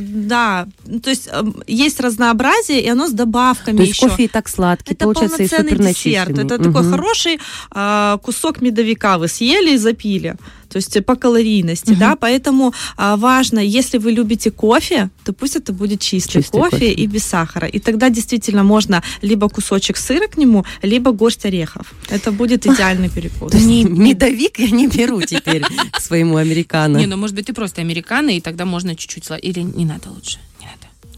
Да, 0.00 0.66
то 1.02 1.10
есть 1.10 1.28
эм, 1.30 1.62
есть 1.66 2.00
разнообразие, 2.00 2.80
и 2.82 2.88
оно 2.88 3.06
с 3.06 3.12
добавками 3.12 3.76
То 3.76 3.82
есть 3.82 3.94
еще. 3.94 4.08
кофе 4.08 4.24
и 4.24 4.28
так 4.28 4.48
сладкий, 4.48 4.94
получается, 4.94 5.42
и 5.42 5.48
полноценный 5.48 5.70
супер 5.70 5.92
десерт. 5.94 6.38
Это 6.38 6.58
такой 6.58 6.90
хороший 6.90 7.38
а, 7.70 7.91
кусок 8.22 8.62
медовика 8.62 9.18
вы 9.18 9.28
съели 9.28 9.74
и 9.74 9.78
запили. 9.78 10.36
То 10.68 10.78
есть 10.78 10.96
э, 10.96 11.02
по 11.02 11.16
калорийности, 11.16 11.94
да, 11.94 12.16
поэтому 12.16 12.72
а, 12.96 13.16
важно, 13.16 13.58
если 13.58 13.98
вы 13.98 14.12
любите 14.12 14.50
кофе, 14.50 15.10
то 15.24 15.32
пусть 15.32 15.56
это 15.56 15.72
будет 15.72 16.00
чистый, 16.00 16.42
Чистый 16.42 16.58
кофе, 16.58 16.70
кофе. 16.70 16.92
и 16.92 17.06
без 17.06 17.24
сахара. 17.24 17.66
И 17.66 17.78
тогда 17.78 18.08
действительно 18.08 18.64
можно 18.64 19.02
либо 19.22 19.48
кусочек 19.48 19.98
сыра 19.98 20.28
к 20.28 20.38
нему, 20.38 20.64
либо 20.82 21.12
горсть 21.12 21.44
орехов. 21.44 21.92
Это 22.08 22.32
будет 22.32 22.66
идеальный 22.66 23.10
перекус. 23.10 23.52
Есть 23.54 23.88
медовик 23.90 24.58
я 24.58 24.70
не 24.70 24.88
беру 24.88 25.20
теперь 25.22 25.62
к 25.92 26.00
своему 26.00 26.36
американо. 26.36 26.96
Не, 26.96 27.06
ну 27.06 27.16
может 27.16 27.36
быть 27.36 27.46
ты 27.46 27.52
просто 27.52 27.82
американо, 27.82 28.30
и 28.30 28.40
тогда 28.40 28.64
можно 28.64 28.96
чуть-чуть... 28.96 29.28
Или 29.42 29.60
не 29.60 29.84
надо 29.84 30.10
лучше? 30.10 30.38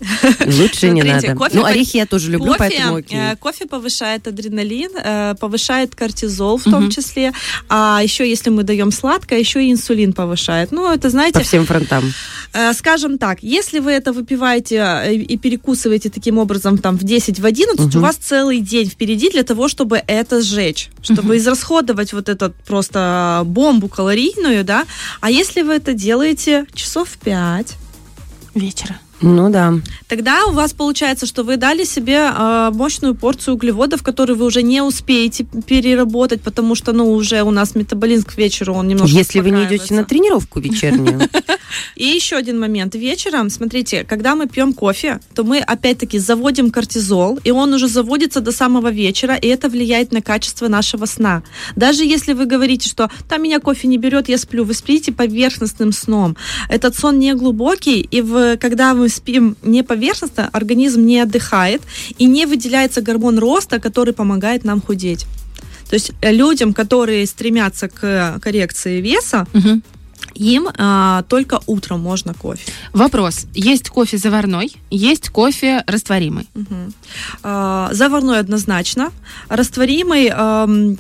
Лучше 0.59 0.91
не 0.91 1.03
надо. 1.03 1.35
кофе 1.35 1.57
Ну, 1.57 1.63
по- 1.63 1.69
орехи 1.69 1.97
я 1.97 2.07
тоже 2.07 2.31
люблю, 2.31 2.55
поэтому 2.59 2.97
окей. 2.97 3.19
э, 3.19 3.37
кофе 3.37 3.67
повышает 3.67 4.27
адреналин, 4.27 4.91
э, 5.03 5.35
повышает 5.39 5.95
кортизол 5.95 6.59
в 6.59 6.65
том 6.65 6.91
числе. 6.91 7.33
А 7.69 8.01
еще 8.03 8.29
если 8.29 8.51
мы 8.51 8.63
даем 8.63 8.91
сладкое, 8.93 9.39
еще 9.39 9.65
и 9.65 9.71
инсулин 9.73 10.13
повышает. 10.13 10.73
Ну, 10.73 10.93
это, 10.93 11.11
знаете, 11.11 11.39
По 11.39 11.45
всем 11.45 11.67
фронтам. 11.67 12.13
Э, 12.53 12.73
Скажем 12.75 13.19
так, 13.19 13.43
если 13.43 13.79
вы 13.79 13.93
это 13.93 14.13
выпиваете 14.13 15.13
и 15.13 15.37
перекусываете 15.37 16.11
таким 16.11 16.39
образом 16.39 16.79
там 16.79 16.97
в 16.99 17.05
10, 17.05 17.41
в 17.41 17.47
11, 17.47 17.95
у 17.97 18.01
вас 18.01 18.17
целый 18.17 18.61
день 18.61 18.89
впереди 18.89 19.31
для 19.31 19.43
того, 19.43 19.69
чтобы 19.69 20.03
это 20.07 20.43
сжечь, 20.43 20.91
чтобы 21.03 21.37
израсходовать 21.37 22.13
вот 22.13 22.29
эту 22.29 22.53
просто 22.67 23.43
бомбу 23.47 23.89
калорийную, 23.89 24.65
да. 24.65 24.85
А 25.21 25.31
если 25.31 25.63
вы 25.63 25.75
это 25.75 25.93
делаете 25.95 26.67
часов 26.75 27.09
в 27.11 27.19
5, 27.19 27.75
Вечера. 28.55 29.01
Ну 29.25 29.51
да. 29.51 29.75
тогда 30.09 30.47
у 30.47 30.53
вас 30.53 30.73
получается, 30.73 31.27
что 31.27 31.45
вы 31.45 31.57
дали 31.57 31.85
себе 31.85 32.31
э, 32.31 32.71
мощную 32.73 33.15
порцию 33.15 33.55
углеводов, 33.55 34.03
которые 34.03 34.37
вы 34.37 34.47
уже 34.47 34.63
не 34.63 34.83
успеете 34.83 35.45
переработать, 35.67 36.43
потому 36.43 36.75
что, 36.75 36.93
ну, 36.93 37.13
уже 37.13 37.43
у 37.43 37.51
нас 37.51 37.75
метаболизм 37.75 38.27
к 38.27 38.37
вечеру, 38.37 38.75
он 38.75 38.89
немножко 38.89 39.17
Если 39.17 39.41
вы 39.41 39.51
не 39.51 39.65
идете 39.65 39.95
на 39.95 40.05
тренировку 40.05 40.61
вечернюю, 40.61 41.21
И 41.97 42.05
еще 42.05 42.37
один 42.37 42.59
момент. 42.59 42.95
Вечером, 42.95 43.51
смотрите, 43.51 44.05
когда 44.05 44.35
мы 44.35 44.47
пьем 44.47 44.73
кофе, 44.73 45.21
то 45.35 45.45
мы 45.45 45.59
опять-таки 45.59 46.19
заводим 46.19 46.71
кортизол, 46.71 47.39
и 47.45 47.51
он 47.51 47.73
уже 47.73 47.89
заводится 47.89 48.41
до 48.41 48.53
самого 48.53 48.91
вечера, 48.91 49.35
и 49.35 49.47
это 49.49 49.69
влияет 49.69 50.13
на 50.13 50.23
качество 50.23 50.69
нашего 50.69 51.07
сна. 51.07 51.43
Даже 51.77 52.05
если 52.05 52.33
вы 52.33 52.47
говорите, 52.47 52.89
что 52.89 53.11
там 53.29 53.43
меня 53.43 53.61
кофе 53.61 53.89
не 53.89 53.99
берет, 53.99 54.29
я 54.29 54.39
сплю, 54.39 54.65
вы 54.65 54.75
спите 54.75 55.13
поверхностным 55.13 55.93
сном. 55.93 56.37
Этот 56.69 56.97
сон 56.97 57.19
не 57.19 57.35
глубокий, 57.35 58.01
и 58.01 58.21
в, 58.21 58.57
когда 58.57 58.95
мы 58.95 59.09
спим 59.09 59.57
не 59.63 59.83
поверхностно, 59.83 60.49
организм 60.53 61.05
не 61.05 61.21
отдыхает, 61.21 61.83
и 62.19 62.27
не 62.27 62.47
выделяется 62.47 63.01
гормон 63.01 63.39
роста, 63.39 63.81
который 63.81 64.15
помогает 64.15 64.65
нам 64.65 64.81
худеть. 64.81 65.27
То 65.89 65.95
есть 65.95 66.13
э, 66.23 66.33
людям, 66.33 66.73
которые 66.73 67.27
стремятся 67.27 67.89
к 67.89 68.41
коррекции 68.43 69.01
веса, 69.01 69.47
Мгм. 69.53 69.83
Им 70.35 70.69
а, 70.77 71.23
только 71.29 71.61
утром 71.67 72.01
можно 72.01 72.35
кофе. 72.35 72.71
Вопрос. 72.93 73.47
Есть 73.55 73.89
кофе 73.91 74.19
заварной, 74.19 74.73
есть 74.91 75.31
кофе 75.31 75.85
растворимый. 75.87 76.49
Мгм. 76.55 76.93
А, 77.43 77.91
заварной 77.93 78.39
однозначно. 78.39 79.11
Растворимый. 79.49 80.31
ам, 80.35 80.97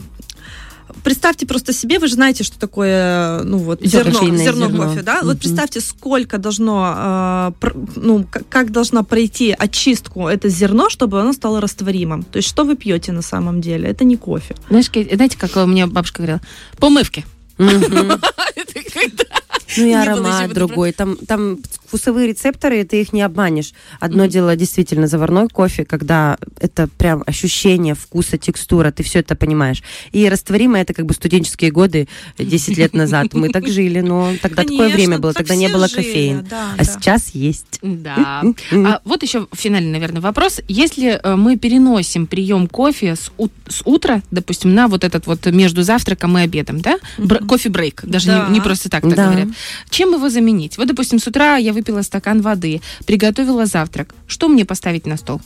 Представьте 1.02 1.44
просто 1.46 1.74
себе, 1.74 1.98
вы 1.98 2.08
же 2.08 2.14
знаете, 2.14 2.44
что 2.44 2.58
такое, 2.58 3.42
ну 3.42 3.58
вот 3.58 3.80
Зерно, 3.82 4.20
зерно, 4.20 4.36
зерно, 4.38 4.86
кофе, 4.86 5.02
да? 5.02 5.18
Мгм. 5.18 5.26
Вот 5.26 5.38
представьте, 5.38 5.80
сколько 5.80 6.38
должно, 6.38 6.82
а, 6.96 7.52
ну 7.96 8.26
как 8.48 8.72
должна 8.72 9.02
пройти 9.02 9.54
очистку 9.58 10.28
это 10.28 10.48
зерно, 10.48 10.88
чтобы 10.88 11.20
оно 11.20 11.34
стало 11.34 11.60
растворимым. 11.60 12.22
То 12.22 12.38
есть 12.38 12.48
что 12.48 12.64
вы 12.64 12.74
пьете 12.76 13.12
на 13.12 13.20
самом 13.20 13.60
деле? 13.60 13.88
Это 13.88 14.04
не 14.04 14.16
кофе. 14.16 14.54
Знаешь, 14.70 14.86
знаете, 14.86 15.36
как 15.36 15.56
у 15.56 15.66
меня 15.66 15.86
бабушка 15.86 16.18
говорила? 16.18 16.40
Помывки. 16.78 17.26
Мгм. 17.58 18.20
Ну 19.76 19.86
и 19.86 19.92
аромат 19.92 20.52
другой. 20.52 20.92
Там, 20.92 21.16
там 21.16 21.58
вкусовые 21.86 22.28
рецепторы, 22.28 22.84
ты 22.84 23.00
их 23.00 23.12
не 23.12 23.22
обманешь. 23.22 23.72
Одно 24.00 24.26
дело 24.26 24.56
действительно 24.56 25.06
заварной 25.06 25.48
кофе, 25.48 25.84
когда 25.84 26.38
это 26.60 26.88
прям 26.88 27.22
ощущение 27.26 27.94
вкуса, 27.94 28.38
текстура, 28.38 28.90
ты 28.90 29.02
все 29.02 29.20
это 29.20 29.34
понимаешь. 29.36 29.82
И 30.12 30.28
растворимое 30.28 30.82
это 30.82 30.94
как 30.94 31.06
бы 31.06 31.14
студенческие 31.14 31.70
годы 31.70 32.08
10 32.38 32.76
лет 32.78 32.94
назад. 32.94 33.32
Мы 33.34 33.48
так 33.50 33.68
жили, 33.68 34.00
но 34.00 34.32
тогда 34.42 34.62
такое 34.62 34.88
время 34.92 35.18
было, 35.18 35.32
так 35.32 35.46
тогда 35.46 35.56
не 35.56 35.68
было 35.68 35.88
жили, 35.88 36.44
да, 36.48 36.72
А 36.74 36.78
да. 36.78 36.84
сейчас 36.84 37.30
есть. 37.34 37.78
Да. 37.82 38.42
А 38.72 39.00
вот 39.04 39.22
еще 39.22 39.46
финальный, 39.52 39.92
наверное, 39.92 40.20
вопрос. 40.20 40.60
Если 40.68 41.20
э, 41.22 41.36
мы 41.36 41.56
переносим 41.56 42.26
прием 42.26 42.66
кофе 42.66 43.16
с, 43.16 43.30
ут- 43.36 43.52
с 43.68 43.82
утра, 43.84 44.22
допустим, 44.30 44.74
на 44.74 44.88
вот 44.88 45.04
этот 45.04 45.26
вот 45.26 45.46
между 45.46 45.82
завтраком 45.82 46.36
и 46.38 46.42
обедом, 46.42 46.80
да? 46.80 46.98
Бр- 47.18 47.44
кофе-брейк, 47.46 48.02
даже 48.04 48.26
Да. 48.28 48.46
не, 48.48 48.54
не 48.54 48.60
просто 48.60 48.88
так 48.88 49.02
так 49.02 49.14
Да. 49.14 49.24
говорят. 49.26 49.48
Чем 49.90 50.12
его 50.12 50.28
заменить? 50.28 50.78
Вот, 50.78 50.86
допустим, 50.88 51.18
с 51.18 51.26
утра 51.26 51.56
я 51.56 51.72
выпила 51.72 52.02
стакан 52.02 52.40
воды, 52.42 52.80
приготовила 53.06 53.66
завтрак. 53.66 54.14
Что 54.26 54.48
мне 54.48 54.64
поставить 54.64 55.06
на 55.06 55.16
стол? 55.16 55.40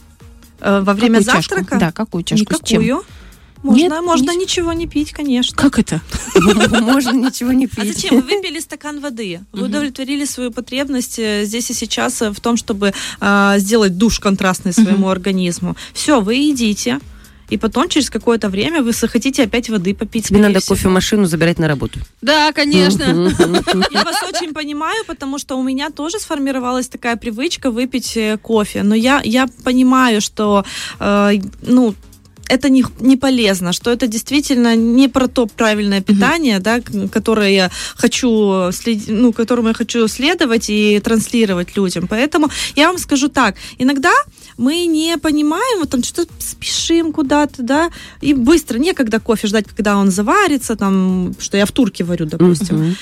Э, 0.61 0.81
Во 0.83 0.95
время 0.95 1.19
Какую 1.19 1.35
чашку? 1.37 1.55
завтрака? 1.55 1.79
Да, 1.79 1.93
какую 1.93 2.25
чашку? 2.25 2.55
С 2.55 2.61
чем? 2.69 2.83
Никакую. 2.83 3.05
Можно, 3.61 3.81
Нет, 3.83 3.93
можно 4.05 4.31
не- 4.31 4.37
ничего 4.45 4.73
не 4.73 4.87
пить, 4.87 5.11
конечно. 5.13 5.57
Как 5.57 5.81
это? 5.81 6.01
Можно 6.81 7.11
ничего 7.27 7.51
не 7.51 7.65
А 7.67 7.69
пить. 7.69 7.97
зачем? 7.97 8.15
Вы 8.15 8.23
выпили 8.23 8.61
стакан 8.61 9.01
воды, 9.01 9.41
вы 9.53 9.65
удовлетворили 9.65 10.25
свою 10.27 10.53
потребность 10.53 11.19
э, 11.19 11.45
здесь 11.45 11.69
и 11.71 11.75
сейчас 11.75 12.23
э, 12.23 12.31
в 12.31 12.39
том, 12.39 12.57
чтобы 12.57 12.95
а, 13.21 13.59
сделать 13.59 13.99
душ 13.99 14.21
контрастный 14.21 14.73
своему 14.73 15.09
организму. 15.09 15.77
Все, 15.93 16.21
вы 16.21 16.37
едите. 16.37 17.01
И 17.51 17.57
потом, 17.57 17.89
через 17.89 18.11
какое-то 18.11 18.49
время, 18.49 18.83
вы 18.83 18.93
захотите 18.93 19.45
опять 19.45 19.71
воды 19.71 19.95
попить. 19.95 20.29
Тебе 20.29 20.41
надо 20.41 20.61
всего. 20.61 20.77
кофемашину 20.77 21.25
забирать 21.27 21.59
на 21.59 21.69
работу. 21.69 21.99
Да, 22.23 22.53
конечно. 22.53 23.05
Я 23.91 24.05
вас 24.05 24.17
очень 24.29 24.53
понимаю, 24.53 25.05
потому 25.07 25.39
что 25.39 25.59
у 25.59 25.63
меня 25.63 25.91
тоже 25.91 26.19
сформировалась 26.19 26.89
такая 26.89 27.17
привычка 27.17 27.71
выпить 27.71 28.17
э, 28.17 28.39
кофе. 28.39 28.83
Но 28.83 28.95
я, 28.95 29.21
я 29.25 29.49
понимаю, 29.65 30.21
что 30.21 30.65
э, 31.01 31.33
ну, 31.63 31.95
это 32.49 32.69
не, 32.69 32.85
не 33.01 33.17
полезно, 33.17 33.73
что 33.73 33.91
это 33.91 34.07
действительно 34.07 34.77
не 34.77 35.09
про 35.09 35.29
то 35.29 35.47
правильное 35.47 36.01
питание, 36.01 36.59
да, 36.61 36.81
к- 36.81 37.09
которое 37.11 37.51
я 37.53 37.71
хочу 37.97 38.71
след- 38.73 39.09
ну, 39.09 39.33
которому 39.33 39.69
я 39.69 39.75
хочу 39.75 40.09
следовать 40.09 40.67
и 40.71 41.01
транслировать 41.01 41.77
людям. 41.77 42.07
Поэтому 42.09 42.49
я 42.77 42.89
вам 42.89 42.99
скажу 42.99 43.29
так: 43.29 43.55
иногда 43.79 44.13
мы 44.57 44.87
не 44.87 45.17
понимаем, 45.19 45.79
вот 45.81 45.91
там 45.91 46.03
что-то 46.03 46.33
спешим 46.39 47.13
куда-то, 47.13 47.63
да, 47.63 47.91
и 48.21 48.35
быстро, 48.35 48.79
некогда 48.79 49.21
кофе 49.21 49.47
ждать, 49.49 49.67
когда 49.67 49.97
он 49.99 50.11
заварится, 50.11 50.75
там, 50.77 51.35
что 51.39 51.57
я 51.57 51.65
в 51.67 51.73
турке 51.73 52.05
варю, 52.05 52.27
допустим. 52.27 52.77
Мгм. 52.77 52.97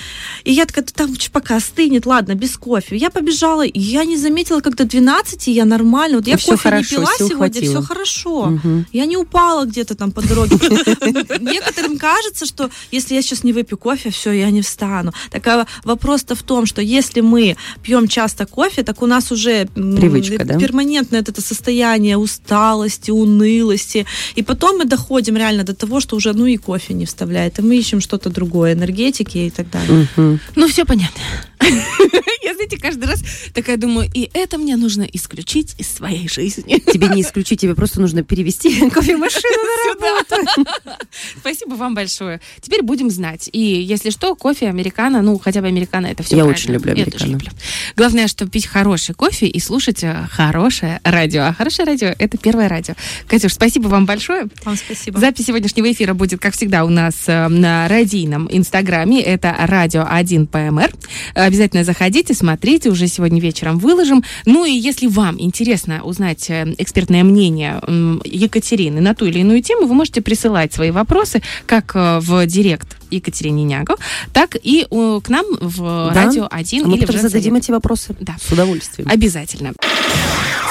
И 0.44 0.52
я 0.52 0.64
такая, 0.66 0.84
«Да 0.84 0.92
там 1.06 1.14
пока 1.32 1.56
остынет, 1.56 2.06
ладно, 2.06 2.34
без 2.34 2.56
кофе. 2.56 2.96
Я 2.96 3.10
побежала, 3.10 3.64
и 3.64 3.80
я 3.80 4.04
не 4.04 4.16
заметила, 4.16 4.60
до 4.76 4.84
12 4.84 5.50
я 5.50 5.64
нормально. 5.64 6.18
Вот 6.18 6.26
я 6.26 6.34
И 6.34 6.36
всё 6.36 6.52
кофе 6.52 6.62
хорошо, 6.62 6.82
не 6.82 6.96
пила 7.04 7.12
сегодня, 7.18 7.36
хватило. 7.36 7.80
все 7.80 7.82
хорошо. 7.82 8.46
Мгм. 8.46 8.86
Я 8.92 9.06
не 9.06 9.16
упала 9.16 9.35
где-то 9.66 9.94
там 9.94 10.12
по 10.12 10.22
дороге. 10.22 10.56
Некоторым 11.40 11.98
кажется, 11.98 12.46
что 12.46 12.70
если 12.90 13.14
я 13.14 13.22
сейчас 13.22 13.44
не 13.44 13.52
выпью 13.52 13.78
кофе, 13.78 14.10
все, 14.10 14.32
я 14.32 14.50
не 14.50 14.62
встану. 14.62 15.12
Так 15.30 15.46
а 15.46 15.66
вопрос-то 15.84 16.34
в 16.34 16.42
том, 16.42 16.66
что 16.66 16.82
если 16.82 17.20
мы 17.20 17.56
пьем 17.82 18.08
часто 18.08 18.46
кофе, 18.46 18.82
так 18.82 19.02
у 19.02 19.06
нас 19.06 19.32
уже 19.32 19.66
Привычка, 19.74 20.44
да? 20.44 20.58
перманентное 20.58 21.20
это 21.20 21.40
состояние 21.40 22.16
усталости, 22.16 23.10
унылости. 23.10 24.06
И 24.34 24.42
потом 24.42 24.78
мы 24.78 24.84
доходим 24.84 25.36
реально 25.36 25.64
до 25.64 25.74
того, 25.74 26.00
что 26.00 26.16
уже 26.16 26.32
ну 26.32 26.46
и 26.46 26.56
кофе 26.56 26.94
не 26.94 27.04
вставляет, 27.06 27.58
и 27.58 27.62
мы 27.62 27.76
ищем 27.76 28.00
что-то 28.00 28.30
другое, 28.30 28.72
энергетики 28.72 29.38
и 29.38 29.50
так 29.50 29.70
далее. 29.70 30.08
Ну, 30.56 30.68
все 30.68 30.84
понятно. 30.84 31.22
Я, 32.66 32.68
знаете, 32.68 32.78
каждый 32.82 33.04
раз 33.08 33.22
такая 33.54 33.76
думаю, 33.76 34.10
и 34.12 34.28
это 34.32 34.58
мне 34.58 34.76
нужно 34.76 35.02
исключить 35.02 35.74
из 35.78 35.88
своей 35.88 36.28
жизни. 36.28 36.78
Тебе 36.92 37.08
не 37.08 37.22
исключить, 37.22 37.60
тебе 37.60 37.74
просто 37.74 38.00
нужно 38.00 38.24
перевести 38.24 38.90
кофемашину 38.90 39.62
на 39.62 40.08
работу. 40.08 40.70
Спасибо 41.40 41.74
вам 41.74 41.94
большое. 41.94 42.40
Теперь 42.60 42.82
будем 42.82 43.10
знать. 43.10 43.48
И 43.52 43.60
если 43.60 44.10
что, 44.10 44.34
кофе, 44.34 44.68
американо, 44.68 45.22
ну, 45.22 45.38
хотя 45.38 45.60
бы 45.60 45.68
американо, 45.68 46.06
это 46.06 46.22
все 46.22 46.36
Я 46.36 46.44
очень 46.44 46.72
люблю 46.72 46.92
американо. 46.92 47.30
люблю. 47.30 47.50
Главное, 47.96 48.26
что 48.26 48.46
пить 48.48 48.66
хороший 48.66 49.14
кофе 49.14 49.46
и 49.46 49.60
слушать 49.60 50.02
э, 50.02 50.26
хорошее 50.30 51.00
радио. 51.04 51.42
А 51.42 51.52
хорошее 51.52 51.86
радио— 51.86 52.08
это 52.18 52.36
первое 52.36 52.68
радио. 52.68 52.94
Катюш, 53.28 53.52
спасибо 53.52 53.88
вам 53.88 54.06
большое. 54.06 54.48
Вам 54.64 54.76
спасибо. 54.76 55.20
Запись 55.20 55.46
сегодняшнего 55.46 55.90
эфира 55.90 56.14
будет, 56.14 56.40
как 56.40 56.54
всегда, 56.54 56.84
у 56.84 56.88
нас 56.88 57.14
э, 57.26 57.48
на 57.48 57.86
радийном 57.86 58.48
инстаграме. 58.50 59.22
Это 59.22 59.54
радио 59.56 60.04
1 60.08 60.46
ПМР. 60.48 60.92
Обязательно 61.34 61.84
заходите, 61.84 62.34
смотрите. 62.34 62.55
Третий 62.56 62.88
уже 62.90 63.06
сегодня 63.08 63.40
вечером 63.40 63.78
выложим. 63.78 64.22
Ну 64.44 64.64
и 64.64 64.72
если 64.72 65.06
вам 65.06 65.40
интересно 65.40 66.02
узнать 66.02 66.48
э, 66.50 66.74
экспертное 66.78 67.24
мнение 67.24 67.80
Екатерины 68.24 69.00
на 69.00 69.14
ту 69.14 69.26
или 69.26 69.40
иную 69.40 69.62
тему, 69.62 69.86
вы 69.86 69.94
можете 69.94 70.20
присылать 70.20 70.72
свои 70.72 70.90
вопросы 70.90 71.42
как 71.66 71.92
э, 71.94 72.18
в 72.20 72.46
директ 72.46 72.96
Екатерине 73.10 73.64
Няго, 73.64 73.96
так 74.32 74.56
и 74.62 74.86
э, 74.90 75.20
к 75.22 75.28
нам 75.28 75.44
в 75.60 76.12
Да. 76.12 76.24
радио 76.24 76.48
1 76.50 76.84
А 76.84 76.88
мы 76.88 76.96
или 76.96 77.06
потом 77.06 77.20
зададим 77.22 77.54
эти 77.54 77.70
вопросы. 77.70 78.16
Да. 78.20 78.36
С 78.40 78.52
удовольствием. 78.52 79.08
Обязательно. 79.10 79.72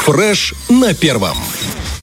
Фреш 0.04 0.54
на 0.70 0.94
первом. 0.94 1.38